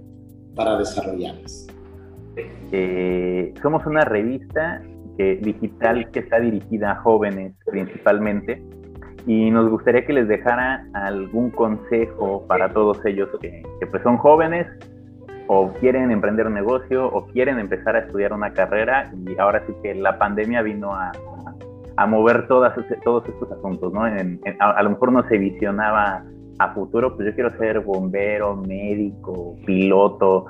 para 0.54 0.78
desarrollarlas? 0.78 1.66
Eh, 2.73 3.54
somos 3.62 3.87
una 3.87 4.04
revista 4.04 4.82
que, 5.16 5.37
digital 5.37 6.11
que 6.11 6.20
está 6.20 6.40
dirigida 6.40 6.92
a 6.92 6.96
jóvenes 6.96 7.54
principalmente 7.64 8.62
y 9.26 9.50
nos 9.50 9.70
gustaría 9.70 10.04
que 10.04 10.12
les 10.12 10.28
dejara 10.28 10.87
algún 10.94 11.50
consejo 11.50 12.44
para 12.46 12.73
todos 12.73 13.04
ellos 13.04 13.28
que, 13.40 13.62
pues 13.90 14.02
son 14.02 14.18
jóvenes 14.18 14.66
o 15.49 15.73
quieren 15.75 16.11
emprender 16.11 16.46
un 16.46 16.54
negocio 16.54 17.06
o 17.06 17.26
quieren 17.28 17.58
empezar 17.58 17.96
a 17.96 18.00
estudiar 18.00 18.32
una 18.32 18.52
carrera 18.52 19.11
y 19.26 19.38
ahora 19.38 19.64
sí 19.66 19.73
que 19.82 19.94
la 19.94 20.18
pandemia 20.18 20.62
vino 20.62 20.92
a, 20.92 21.12
a 21.96 22.06
mover 22.06 22.46
todas, 22.46 22.75
todos 23.04 23.28
estos 23.28 23.50
asuntos, 23.52 23.92
¿no? 23.92 24.02
a, 24.04 24.82
lo 24.82 24.90
mejor 24.90 25.12
no 25.12 25.26
se 25.28 25.38
visionaba 25.38 26.25
a 26.58 26.75
futuro, 26.75 27.14
pues 27.16 27.28
yo 27.28 27.34
quiero 27.34 27.56
ser 27.58 27.80
bombero, 27.80 28.56
médico, 28.56 29.56
piloto, 29.66 30.46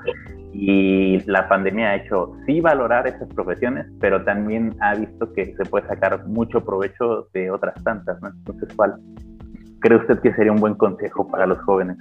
y 0.53 1.19
la 1.29 1.47
pandemia 1.47 1.89
ha 1.89 1.95
hecho 1.97 2.31
sí 2.45 2.61
valorar 2.61 3.07
esas 3.07 3.27
profesiones, 3.33 3.85
pero 3.99 4.23
también 4.23 4.75
ha 4.79 4.95
visto 4.95 5.31
que 5.33 5.55
se 5.55 5.65
puede 5.65 5.87
sacar 5.87 6.25
mucho 6.27 6.63
provecho 6.63 7.27
de 7.33 7.51
otras 7.51 7.75
tantas, 7.83 8.19
¿no? 8.21 8.29
Entonces, 8.29 8.69
¿cuál 8.75 8.95
cree 9.79 9.99
usted 9.99 10.19
que 10.19 10.33
sería 10.33 10.51
un 10.51 10.59
buen 10.59 10.75
consejo 10.75 11.27
para 11.27 11.45
los 11.45 11.59
jóvenes? 11.59 11.97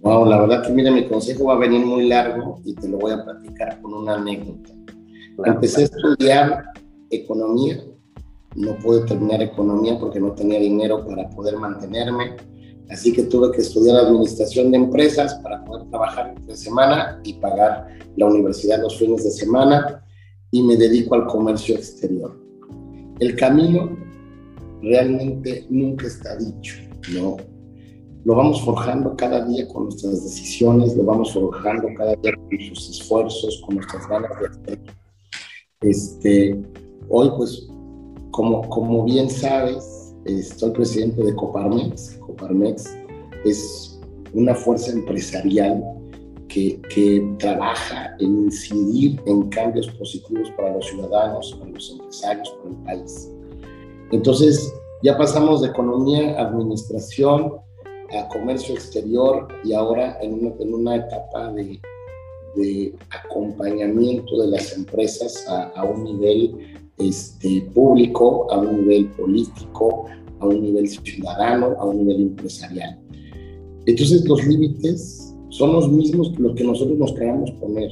Wow, 0.00 0.26
la 0.26 0.40
verdad 0.40 0.64
que 0.64 0.72
mire, 0.72 0.90
mi 0.90 1.06
consejo 1.06 1.46
va 1.46 1.54
a 1.54 1.58
venir 1.58 1.84
muy 1.84 2.08
largo 2.08 2.60
y 2.64 2.74
te 2.74 2.88
lo 2.88 2.98
voy 2.98 3.12
a 3.12 3.22
platicar 3.22 3.80
con 3.82 3.94
una 3.94 4.14
anécdota. 4.14 4.70
Empecé 5.44 5.82
a 5.82 5.84
estudiar 5.84 6.64
economía, 7.10 7.76
no 8.56 8.74
pude 8.76 9.06
terminar 9.06 9.42
economía 9.42 9.96
porque 9.98 10.18
no 10.18 10.32
tenía 10.32 10.58
dinero 10.58 11.06
para 11.06 11.28
poder 11.30 11.56
mantenerme 11.56 12.36
Así 12.90 13.12
que 13.12 13.24
tuve 13.24 13.52
que 13.52 13.60
estudiar 13.60 13.96
administración 13.96 14.70
de 14.70 14.78
empresas 14.78 15.34
para 15.36 15.64
poder 15.64 15.88
trabajar 15.90 16.34
de 16.40 16.56
semana 16.56 17.20
y 17.22 17.34
pagar 17.34 17.88
la 18.16 18.26
universidad 18.26 18.80
los 18.80 18.98
fines 18.98 19.24
de 19.24 19.30
semana 19.30 20.04
y 20.50 20.62
me 20.62 20.76
dedico 20.76 21.14
al 21.14 21.26
comercio 21.26 21.74
exterior. 21.74 22.38
El 23.20 23.36
camino 23.36 23.96
realmente 24.82 25.66
nunca 25.68 26.06
está 26.06 26.36
dicho, 26.36 26.76
¿no? 27.12 27.36
Lo 28.24 28.34
vamos 28.34 28.62
forjando 28.62 29.16
cada 29.16 29.44
día 29.44 29.66
con 29.68 29.84
nuestras 29.84 30.24
decisiones, 30.24 30.96
lo 30.96 31.04
vamos 31.04 31.32
forjando 31.32 31.88
cada 31.96 32.14
día 32.16 32.34
con 32.34 32.48
nuestros 32.50 32.90
esfuerzos, 32.90 33.62
con 33.64 33.76
nuestras 33.76 34.08
ganas 34.08 34.30
de 34.40 34.46
hacer. 34.46 34.80
Este, 35.80 36.62
hoy, 37.08 37.30
pues, 37.36 37.68
como, 38.30 38.68
como 38.68 39.04
bien 39.04 39.30
sabes, 39.30 39.97
soy 40.56 40.70
presidente 40.70 41.22
de 41.22 41.34
Coparmex. 41.34 42.18
Coparmex 42.26 42.96
es 43.44 43.98
una 44.32 44.54
fuerza 44.54 44.92
empresarial 44.92 45.82
que, 46.48 46.80
que, 46.94 47.36
trabaja 47.38 48.16
en 48.20 48.44
incidir 48.44 49.20
en 49.26 49.48
cambios 49.50 49.86
positivos 49.88 50.50
para 50.56 50.74
los 50.74 50.86
ciudadanos, 50.86 51.56
para 51.58 51.70
los 51.70 51.90
empresarios, 51.90 52.50
para 52.50 52.70
el 52.70 53.02
país. 53.02 53.30
Entonces, 54.12 54.72
ya 55.02 55.16
pasamos 55.16 55.60
de 55.62 55.68
economía, 55.68 56.40
administración, 56.40 57.52
a 58.10 58.28
comercio 58.28 58.74
exterior 58.74 59.48
y 59.64 59.74
ahora 59.74 60.18
en 60.22 60.34
una, 60.34 60.54
en 60.60 60.74
una 60.74 60.96
etapa 60.96 61.52
de, 61.52 61.78
de, 62.56 62.94
acompañamiento 63.10 64.40
de 64.40 64.48
las 64.48 64.74
empresas 64.74 65.46
a, 65.46 65.64
a 65.68 65.84
un 65.84 66.04
nivel 66.04 66.77
este, 66.98 67.62
público, 67.74 68.50
a 68.50 68.58
un 68.58 68.80
nivel 68.80 69.06
político, 69.12 70.06
a 70.40 70.46
un 70.46 70.60
nivel 70.60 70.88
ciudadano, 70.88 71.76
a 71.78 71.84
un 71.84 71.98
nivel 71.98 72.22
empresarial. 72.22 72.98
Entonces 73.86 74.28
los 74.28 74.44
límites 74.46 75.34
son 75.50 75.72
los 75.72 75.90
mismos 75.90 76.30
que 76.30 76.42
los 76.42 76.54
que 76.54 76.64
nosotros 76.64 76.98
nos 76.98 77.12
queramos 77.14 77.50
poner, 77.52 77.90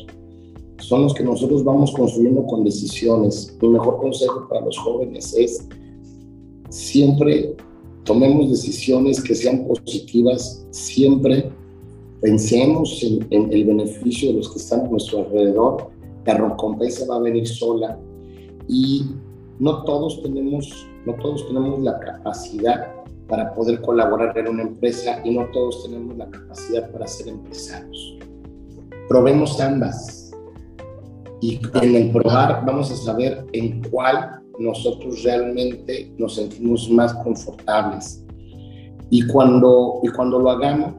son 0.79 1.03
los 1.03 1.15
que 1.15 1.25
nosotros 1.25 1.65
vamos 1.65 1.93
construyendo 1.93 2.45
con 2.47 2.65
decisiones. 2.65 3.57
Mi 3.63 3.69
mejor 3.69 3.99
consejo 3.99 4.47
para 4.49 4.65
los 4.65 4.77
jóvenes 4.77 5.35
es 5.35 5.67
siempre 6.69 7.57
tomemos 8.05 8.51
decisiones 8.51 9.23
que 9.23 9.35
sean 9.35 9.67
positivas, 9.67 10.67
siempre 10.71 11.51
pensemos 12.21 13.03
en, 13.03 13.27
en 13.31 13.53
el 13.53 13.65
beneficio 13.65 14.31
de 14.31 14.39
los 14.39 14.51
que 14.51 14.59
están 14.59 14.81
a 14.81 14.89
nuestro 14.89 15.21
alrededor, 15.21 15.89
la 16.25 16.35
recompensa 16.35 17.07
va 17.07 17.17
a 17.17 17.21
venir 17.21 17.47
sola 17.47 17.99
y 18.69 19.07
no 19.59 19.85
todos 19.85 20.23
tenemos, 20.23 20.87
no 21.07 21.15
todos 21.15 21.47
tenemos 21.47 21.81
la 21.81 21.99
capacidad 21.99 22.93
para 23.29 23.55
poder 23.55 23.81
colaborar 23.81 24.37
en 24.39 24.49
una 24.49 24.63
empresa 24.63 25.21
y 25.25 25.35
no 25.35 25.47
todos 25.47 25.85
tenemos 25.85 26.17
la 26.17 26.29
capacidad 26.31 26.91
para 26.91 27.07
ser 27.07 27.29
empresarios. 27.29 28.19
Probemos 29.09 29.61
ambas 29.61 30.31
y 31.41 31.61
en 31.83 31.95
el 31.95 32.11
probar 32.13 32.65
vamos 32.65 32.91
a 32.91 32.97
saber 32.97 33.47
en 33.53 33.83
cuál 33.91 34.43
nosotros 34.59 35.23
realmente 35.23 36.13
nos 36.19 36.37
sentimos 36.37 36.89
más 36.91 37.13
confortables. 37.15 38.25
Y 39.11 39.27
cuando, 39.29 40.01
y 40.03 40.09
cuando 40.09 40.39
lo 40.39 40.51
hagamos, 40.51 40.95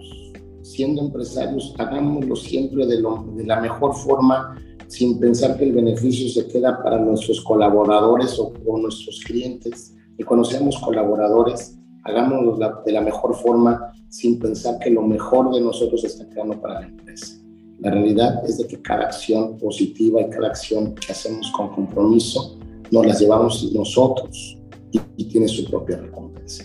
siendo 0.61 1.01
empresarios, 1.01 1.73
hagámoslo 1.77 2.35
siempre 2.35 2.85
de, 2.85 2.97
de 2.97 3.43
la 3.45 3.59
mejor 3.59 3.95
forma, 3.95 4.55
sin 4.87 5.19
pensar 5.19 5.57
que 5.57 5.65
el 5.65 5.73
beneficio 5.73 6.29
se 6.29 6.47
queda 6.47 6.81
para 6.81 6.97
nuestros 6.97 7.41
colaboradores 7.41 8.37
o, 8.39 8.53
o 8.65 8.77
nuestros 8.77 9.21
clientes. 9.25 9.95
Y 10.17 10.23
cuando 10.23 10.45
seamos 10.45 10.77
colaboradores, 10.79 11.77
hagámoslo 12.03 12.57
de 12.85 12.91
la 12.91 13.01
mejor 13.01 13.35
forma, 13.35 13.91
sin 14.09 14.39
pensar 14.39 14.79
que 14.79 14.89
lo 14.89 15.01
mejor 15.01 15.53
de 15.53 15.61
nosotros 15.61 16.03
está 16.03 16.27
quedando 16.29 16.59
para 16.61 16.81
la 16.81 16.87
empresa. 16.87 17.37
La 17.79 17.91
realidad 17.91 18.43
es 18.45 18.57
de 18.57 18.67
que 18.67 18.81
cada 18.81 19.05
acción 19.05 19.57
positiva 19.57 20.21
y 20.21 20.29
cada 20.29 20.47
acción 20.47 20.95
que 20.95 21.11
hacemos 21.11 21.51
con 21.51 21.69
compromiso 21.69 22.57
nos 22.91 23.05
las 23.05 23.19
llevamos 23.19 23.71
nosotros 23.73 24.57
y, 24.91 25.25
tiene 25.25 25.47
su 25.47 25.69
propia 25.69 25.97
recompensa. 25.97 26.63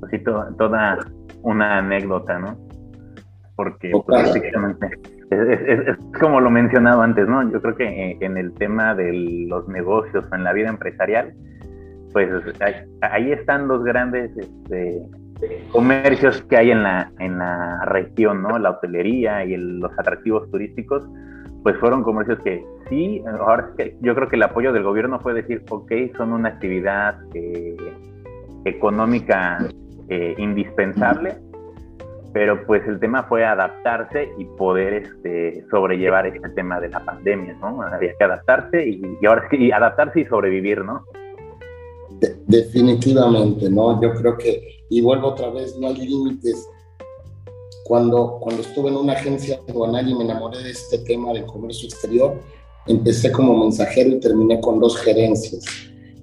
Pues 0.00 0.10
sí, 0.10 0.18
toda 0.56 0.98
una 1.42 1.78
anécdota, 1.78 2.38
¿no? 2.38 2.56
Porque 3.56 3.90
pues, 4.06 4.32
es, 5.32 5.96
como 6.20 6.40
lo 6.40 6.50
mencionado 6.50 7.02
antes, 7.02 7.26
¿no? 7.28 7.50
Yo 7.50 7.60
creo 7.60 7.74
que 7.74 8.16
en 8.20 8.36
el 8.36 8.52
tema 8.54 8.94
de 8.94 9.12
los 9.48 9.68
negocios 9.68 10.24
o 10.30 10.34
en 10.34 10.44
la 10.44 10.52
vida 10.52 10.68
empresarial, 10.68 11.34
pues 12.12 12.28
ahí 13.00 13.32
están 13.32 13.68
los 13.68 13.82
grandes 13.84 14.30
este, 14.36 15.02
comercios 15.70 16.42
que 16.42 16.56
hay 16.56 16.70
en 16.70 16.82
la, 16.82 17.10
en 17.18 17.38
la 17.38 17.84
región, 17.86 18.42
¿no? 18.42 18.58
La 18.58 18.70
hotelería 18.70 19.44
y 19.44 19.56
los 19.56 19.92
atractivos 19.98 20.50
turísticos, 20.50 21.08
pues 21.62 21.76
fueron 21.78 22.02
comercios 22.02 22.38
que 22.40 22.64
sí, 22.88 23.22
ahora 23.40 23.70
yo 24.00 24.14
creo 24.14 24.28
que 24.28 24.36
el 24.36 24.42
apoyo 24.42 24.72
del 24.72 24.82
gobierno 24.82 25.20
fue 25.20 25.34
decir, 25.34 25.64
ok, 25.70 25.92
son 26.16 26.32
una 26.32 26.50
actividad 26.50 27.16
eh, 27.34 27.76
económica 28.64 29.58
eh, 30.08 30.34
indispensable, 30.38 31.36
pero 32.32 32.64
pues 32.66 32.82
el 32.86 32.98
tema 32.98 33.24
fue 33.24 33.44
adaptarse 33.44 34.30
y 34.38 34.44
poder 34.44 34.94
este, 34.94 35.64
sobrellevar 35.70 36.26
este 36.26 36.48
tema 36.50 36.80
de 36.80 36.88
la 36.88 37.04
pandemia, 37.04 37.54
¿no? 37.60 37.82
Había 37.82 38.14
que 38.16 38.24
adaptarse 38.24 38.88
y, 38.88 39.02
y 39.20 39.26
ahora 39.26 39.46
sí, 39.50 39.70
adaptarse 39.70 40.20
y 40.20 40.24
sobrevivir, 40.24 40.84
¿no? 40.84 41.04
definitivamente, 42.46 43.68
¿no? 43.70 44.00
Yo 44.00 44.14
creo 44.14 44.36
que, 44.36 44.84
y 44.88 45.00
vuelvo 45.00 45.28
otra 45.28 45.50
vez, 45.50 45.76
no 45.78 45.88
hay 45.88 45.96
límites. 45.96 46.68
Cuando, 47.84 48.38
cuando 48.40 48.62
estuve 48.62 48.90
en 48.90 48.96
una 48.96 49.14
agencia 49.14 49.60
aduanal 49.68 50.08
y 50.08 50.14
me 50.14 50.24
enamoré 50.24 50.62
de 50.62 50.70
este 50.70 50.98
tema 50.98 51.32
del 51.32 51.44
comercio 51.46 51.88
exterior, 51.88 52.40
empecé 52.86 53.32
como 53.32 53.58
mensajero 53.58 54.10
y 54.10 54.20
terminé 54.20 54.60
con 54.60 54.78
dos 54.78 54.96
gerencias. 54.98 55.64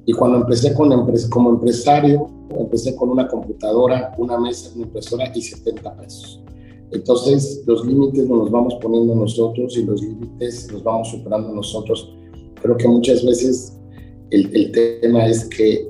Y 0.10 0.13
cuando 0.13 0.39
empecé 0.39 0.74
con, 0.74 0.89
como 1.30 1.51
empresario, 1.51 2.32
empecé 2.58 2.96
con 2.96 3.12
una 3.12 3.28
computadora, 3.28 4.12
una 4.18 4.39
mesa, 4.39 4.72
una 4.74 4.88
impresora 4.88 5.32
y 5.36 5.39
70 5.39 5.98
pesos. 5.98 6.44
Entonces, 6.89 7.63
los 7.68 7.86
límites 7.86 8.28
nos 8.28 8.39
los 8.39 8.50
vamos 8.50 8.74
poniendo 8.82 9.13
nosotros 9.13 9.78
y 9.78 9.86
los 9.86 10.01
límites 10.01 10.72
los 10.72 10.84
vamos 10.84 11.12
superando 11.12 11.54
nosotros. 11.54 12.12
Creo 12.60 12.75
que 12.75 12.88
muchas 12.88 13.24
veces 13.24 13.80
el, 14.32 14.50
el, 14.56 14.72
tema 14.72 15.28
es 15.28 15.46
que 15.46 15.88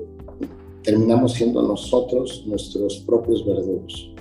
terminamos 0.82 1.32
siendo 1.32 1.62
nosotros 1.62 2.44
nuestros 2.46 2.98
propios 3.06 3.46
verdugos. 3.46 4.14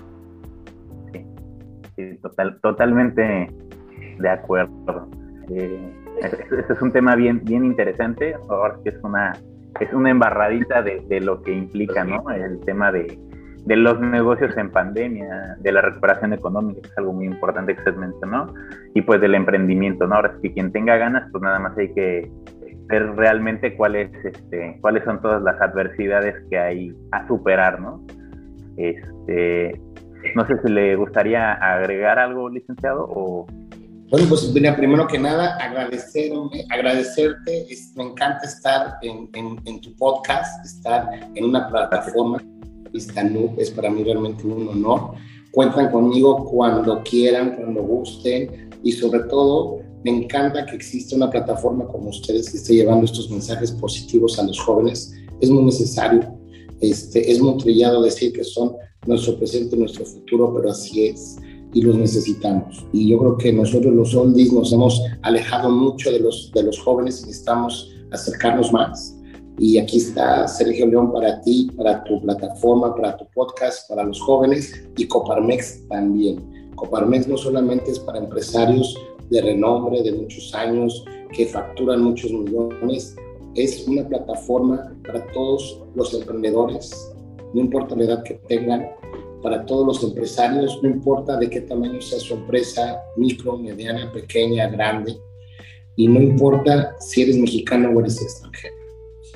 Sí, 1.98 2.04
total, 2.22 2.58
totalmente 2.62 3.52
de 4.18 4.30
acuerdo. 4.30 5.10
Eh, 5.50 5.94
este 6.22 6.72
es 6.72 6.82
un 6.82 6.94
tema 6.94 7.18
bien, 7.18 7.44
bien 7.44 7.66
interesante, 7.66 8.34
ahora 8.48 8.80
que 8.82 8.92
es 8.92 9.04
una, 9.04 9.34
es 9.80 9.94
una 9.94 10.10
embarradita 10.10 10.82
de, 10.82 11.02
de 11.08 11.22
lo 11.22 11.42
que 11.42 11.54
implica, 11.54 12.04
¿no? 12.04 12.30
El 12.32 12.60
tema 12.62 12.92
de, 12.92 13.20
de 13.66 13.76
los 13.76 14.00
negocios 14.00 14.56
en 14.58 14.72
pandemia, 14.72 15.58
de 15.60 15.72
la 15.72 15.82
recuperación 15.82 16.34
económica, 16.34 16.82
que 16.82 16.88
es 16.88 16.98
algo 16.98 17.14
muy 17.14 17.26
importante 17.26 17.74
que 17.74 17.80
usted 17.80 17.96
mencionó, 17.96 18.54
y 18.94 19.02
pues 19.02 19.22
del 19.22 19.36
emprendimiento, 19.36 20.08
¿no? 20.08 20.16
Ahora, 20.16 20.36
si 20.42 20.52
quien 20.52 20.72
tenga 20.72 20.98
ganas, 20.98 21.30
pues 21.32 21.44
nada 21.44 21.60
más 21.60 21.78
hay 21.78 21.94
que 21.94 22.32
ver 22.88 23.16
realmente 23.16 23.76
cuáles, 23.76 24.10
este, 24.26 24.78
cuáles 24.82 25.04
son 25.04 25.22
todas 25.22 25.42
las 25.44 25.62
adversidades 25.62 26.36
que 26.50 26.58
hay 26.58 26.96
a 27.12 27.28
superar, 27.28 27.80
¿no? 27.80 28.04
Este, 28.78 29.80
no 30.36 30.48
sé 30.48 30.58
si 30.64 30.72
le 30.72 30.96
gustaría 30.96 31.54
agregar 31.54 32.18
algo, 32.20 32.50
licenciado, 32.50 33.06
o... 33.08 33.46
Bueno, 34.10 34.26
pues 34.28 34.52
mira, 34.52 34.76
primero 34.76 35.08
que 35.08 35.20
nada, 35.20 35.56
agradecerme, 35.58 36.66
agradecerte. 36.72 37.68
me 37.96 38.06
encanta 38.06 38.48
estar 38.48 38.98
en, 39.04 39.30
en, 39.66 39.82
tu 39.82 39.96
podcast, 39.98 40.66
estar 40.66 41.30
en 41.36 41.46
una 41.46 41.70
plataforma. 41.70 42.44
Vistanu 42.92 43.54
es 43.60 43.70
para 43.70 43.92
mí 43.92 44.04
realmente 44.04 44.48
un 44.48 44.68
honor. 44.68 45.12
Cuentan 45.52 45.92
conmigo 45.92 46.44
cuando 46.46 47.04
quieran, 47.04 47.56
cuando 47.56 47.84
gusten 47.84 48.72
y 48.84 48.94
sobre 48.94 49.20
todo 49.26 49.78
me 50.04 50.10
encanta 50.10 50.66
que 50.66 50.78
exista 50.78 51.16
una 51.16 51.30
plataforma 51.30 51.86
como 51.86 52.10
ustedes 52.10 52.50
que 52.50 52.58
esté 52.58 52.74
llevando 52.74 53.06
estos 53.06 53.30
mensajes 53.30 53.72
positivos 53.74 54.40
a 54.40 54.44
los 54.44 54.60
jóvenes. 54.60 55.14
Es 55.40 55.52
muy 55.52 55.66
necesario. 55.66 56.36
Este, 56.82 57.32
es 57.32 57.40
muy 57.40 57.58
trillado 57.58 58.02
decir 58.02 58.34
que 58.34 58.44
son 58.44 58.76
nuestro 59.06 59.38
presente 59.38 59.76
y 59.76 59.80
nuestro 59.80 60.04
futuro, 60.04 60.52
pero 60.56 60.72
así 60.72 61.06
es 61.06 61.38
y 61.74 61.82
los 61.82 61.96
necesitamos. 61.96 62.86
Y 62.94 63.10
yo 63.10 63.20
creo 63.20 63.38
que 63.38 63.54
nosotros 63.54 63.94
los 63.94 64.16
oldies 64.16 64.52
nos 64.52 64.74
hemos 64.74 65.02
alejado 65.22 65.70
mucho 65.70 66.12
de 66.12 66.20
los, 66.20 66.52
de 66.54 66.64
los 66.64 66.80
jóvenes 66.80 67.22
y 67.22 67.28
necesitamos 67.28 67.92
acercarnos 68.12 68.72
más. 68.72 69.16
Y 69.58 69.78
aquí 69.78 69.98
está 69.98 70.48
Sergio 70.48 70.88
León 70.88 71.12
para 71.12 71.42
ti, 71.42 71.70
para 71.76 72.04
tu 72.06 72.22
plataforma, 72.22 72.96
para 72.96 73.18
tu 73.18 73.26
podcast, 73.36 73.90
para 73.90 74.04
los 74.04 74.20
jóvenes 74.22 74.74
y 74.98 75.06
Coparmex 75.06 75.88
también. 75.90 76.72
Coparmex 76.76 77.28
no 77.28 77.38
solamente 77.38 77.92
es 77.92 78.00
para 78.00 78.20
empresarios 78.20 78.98
de 79.30 79.42
renombre 79.42 80.02
de 80.02 80.14
muchos 80.14 80.54
años, 80.56 81.04
que 81.34 81.46
facturan 81.46 82.02
muchos 82.02 82.32
millones. 82.32 83.16
Es 83.56 83.88
una 83.88 84.08
plataforma 84.08 84.96
para 85.06 85.26
todos 85.34 85.84
los 85.96 86.14
emprendedores, 86.14 87.14
no 87.54 87.62
importa 87.62 87.96
la 87.96 88.06
edad 88.06 88.24
que 88.24 88.36
tengan, 88.48 88.88
para 89.42 89.66
todos 89.66 89.86
los 89.86 90.04
empresarios, 90.04 90.80
no 90.82 90.90
importa 90.90 91.38
de 91.38 91.50
qué 91.50 91.62
tamaño 91.62 92.02
sea 92.02 92.20
su 92.20 92.34
empresa, 92.36 93.02
micro, 93.18 93.58
mediana, 93.58 94.12
pequeña, 94.12 94.68
grande, 94.68 95.16
y 95.96 96.08
no 96.08 96.22
importa 96.22 96.96
si 97.00 97.24
eres 97.24 97.38
mexicano 97.38 97.90
o 97.90 98.00
eres 98.00 98.22
extranjero. 98.22 98.76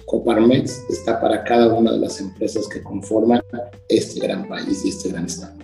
Coparmex 0.06 0.86
está 0.90 1.20
para 1.20 1.44
cada 1.44 1.74
una 1.74 1.92
de 1.92 2.00
las 2.00 2.20
empresas 2.20 2.68
que 2.68 2.84
conforman 2.84 3.42
este 3.90 4.20
gran 4.20 4.48
país 4.48 4.84
y 4.86 4.90
este 4.90 5.10
gran 5.10 5.26
estado 5.26 5.64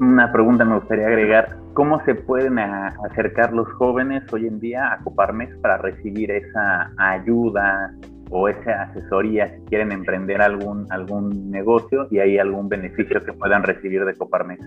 una 0.00 0.30
pregunta 0.30 0.64
me 0.64 0.76
gustaría 0.76 1.06
agregar. 1.06 1.56
¿Cómo 1.74 2.02
se 2.04 2.14
pueden 2.14 2.58
acercar 2.58 3.52
los 3.52 3.68
jóvenes 3.74 4.22
hoy 4.32 4.46
en 4.46 4.60
día 4.60 4.92
a 4.92 4.98
Coparmex 4.98 5.56
para 5.58 5.78
recibir 5.78 6.30
esa 6.30 6.92
ayuda 6.96 7.94
o 8.30 8.48
esa 8.48 8.82
asesoría 8.82 9.48
si 9.48 9.60
quieren 9.66 9.92
emprender 9.92 10.40
algún, 10.40 10.86
algún 10.90 11.50
negocio 11.50 12.08
y 12.10 12.18
hay 12.18 12.38
algún 12.38 12.68
beneficio 12.68 13.24
que 13.24 13.32
puedan 13.32 13.62
recibir 13.62 14.04
de 14.04 14.14
Coparmex? 14.14 14.60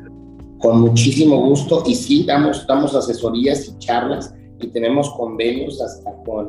Con 0.59 0.81
muchísimo 0.81 1.37
gusto 1.37 1.83
y 1.85 1.95
sí, 1.95 2.25
damos, 2.25 2.65
damos 2.67 2.95
asesorías 2.95 3.67
y 3.67 3.77
charlas 3.79 4.33
y 4.59 4.67
tenemos 4.67 5.09
convenios 5.11 5.81
hasta 5.81 6.11
con 6.23 6.47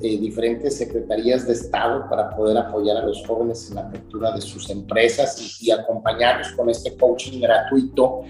eh, 0.00 0.16
diferentes 0.18 0.78
secretarías 0.78 1.46
de 1.46 1.54
Estado 1.54 2.08
para 2.08 2.30
poder 2.36 2.56
apoyar 2.56 2.98
a 2.98 3.06
los 3.06 3.26
jóvenes 3.26 3.68
en 3.68 3.76
la 3.76 3.82
apertura 3.82 4.32
de 4.32 4.40
sus 4.40 4.70
empresas 4.70 5.60
y, 5.60 5.70
acompañarlos 5.72 6.52
con 6.52 6.70
este 6.70 6.96
coaching 6.96 7.40
gratuito. 7.40 8.22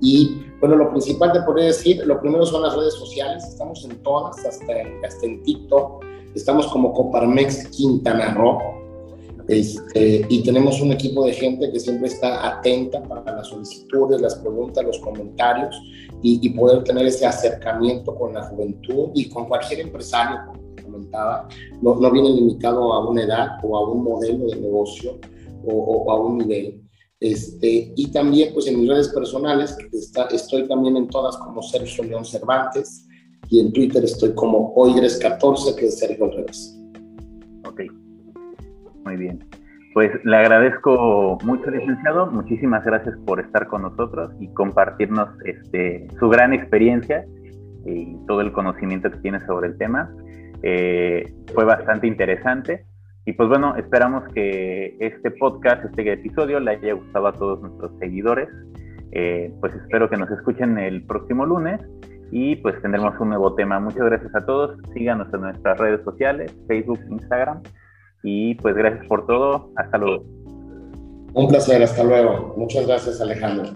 Y 0.00 0.42
bueno, 0.60 0.76
lo 0.76 0.90
principal 0.90 1.32
te 1.32 1.42
podría 1.42 1.66
decir, 1.66 2.04
lo 2.06 2.20
primero 2.20 2.46
son 2.46 2.62
las 2.62 2.76
redes 2.76 2.94
sociales, 2.94 3.44
estamos 3.44 3.84
en 3.84 4.00
todas, 4.02 4.44
hasta 4.46 4.80
en, 4.80 5.04
hasta 5.04 5.26
en 5.26 5.42
TikTok, 5.42 6.04
estamos 6.34 6.66
como 6.68 6.92
Coparmex 6.92 7.68
Quintana 7.68 8.34
Roo. 8.34 8.58
Este, 9.48 10.24
y 10.28 10.44
tenemos 10.44 10.80
un 10.80 10.92
equipo 10.92 11.24
de 11.24 11.32
gente 11.32 11.72
que 11.72 11.80
siempre 11.80 12.06
está 12.06 12.46
atenta 12.46 13.02
para 13.02 13.34
las 13.34 13.48
solicitudes, 13.48 14.20
las 14.20 14.36
preguntas, 14.36 14.84
los 14.84 14.98
comentarios 15.00 15.74
y, 16.22 16.38
y 16.46 16.50
poder 16.50 16.84
tener 16.84 17.04
ese 17.06 17.26
acercamiento 17.26 18.14
con 18.14 18.32
la 18.32 18.44
juventud 18.44 19.08
y 19.14 19.28
con 19.28 19.46
cualquier 19.46 19.80
empresario, 19.80 20.38
no, 21.82 21.94
no 21.96 22.10
viene 22.10 22.30
limitado 22.30 22.92
a 22.92 23.08
una 23.08 23.22
edad 23.22 23.48
o 23.62 23.76
a 23.76 23.88
un 23.88 24.02
modelo 24.02 24.46
de 24.46 24.56
negocio 24.56 25.18
o, 25.64 26.10
a 26.10 26.20
un 26.20 26.38
nivel. 26.38 26.82
Este, 27.18 27.92
y 27.96 28.10
también 28.10 28.52
pues 28.54 28.66
en 28.66 28.80
mis 28.80 28.88
redes 28.88 29.08
personales, 29.08 29.76
está, 29.92 30.24
estoy 30.26 30.66
también 30.66 30.96
en 30.96 31.08
todas 31.08 31.36
como 31.36 31.62
Sergio 31.62 32.04
León 32.04 32.24
Cervantes 32.24 33.06
y 33.50 33.60
en 33.60 33.72
Twitter 33.72 34.04
estoy 34.04 34.32
como 34.34 34.72
Oigres14, 34.76 35.74
que 35.76 35.86
es 35.86 35.98
Sergio 35.98 36.30
Reyes. 36.30 36.78
Ok, 37.66 37.80
muy 39.04 39.16
bien. 39.16 39.40
Pues 39.92 40.12
le 40.24 40.36
agradezco 40.36 41.36
mucho, 41.44 41.68
licenciado. 41.68 42.30
Muchísimas 42.30 42.84
gracias 42.84 43.16
por 43.26 43.40
estar 43.40 43.66
con 43.66 43.82
nosotros 43.82 44.30
y 44.38 44.46
compartirnos 44.54 45.28
este, 45.44 46.06
su 46.20 46.28
gran 46.28 46.52
experiencia 46.52 47.26
y 47.84 48.16
todo 48.28 48.40
el 48.40 48.52
conocimiento 48.52 49.10
que 49.10 49.18
tiene 49.18 49.40
sobre 49.46 49.68
el 49.68 49.78
tema. 49.78 50.14
Eh, 50.62 51.34
fue 51.52 51.64
bastante 51.64 52.06
interesante. 52.06 52.86
Y 53.26 53.32
pues 53.32 53.48
bueno, 53.48 53.74
esperamos 53.74 54.22
que 54.32 54.96
este 55.00 55.32
podcast, 55.32 55.84
este 55.84 56.12
episodio, 56.12 56.60
le 56.60 56.70
haya 56.70 56.94
gustado 56.94 57.26
a 57.26 57.32
todos 57.32 57.60
nuestros 57.60 57.98
seguidores. 57.98 58.48
Eh, 59.10 59.52
pues 59.60 59.74
espero 59.74 60.08
que 60.08 60.16
nos 60.16 60.30
escuchen 60.30 60.78
el 60.78 61.04
próximo 61.04 61.44
lunes 61.44 61.80
y 62.30 62.56
pues 62.56 62.80
tendremos 62.82 63.18
un 63.20 63.30
nuevo 63.30 63.54
tema. 63.54 63.80
Muchas 63.80 64.04
gracias 64.04 64.34
a 64.34 64.44
todos. 64.44 64.78
Síganos 64.92 65.32
en 65.32 65.40
nuestras 65.42 65.78
redes 65.78 66.02
sociales, 66.04 66.56
Facebook, 66.68 67.00
Instagram. 67.10 67.62
Y 68.22 68.54
pues 68.56 68.74
gracias 68.74 69.06
por 69.06 69.26
todo. 69.26 69.70
Hasta 69.76 69.98
luego. 69.98 70.24
Un 71.32 71.48
placer, 71.48 71.82
hasta 71.82 72.04
luego. 72.04 72.54
Muchas 72.56 72.86
gracias 72.86 73.20
Alejandro. 73.20 73.70